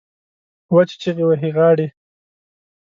[0.73, 1.87] وچې چیغې وهي غاړې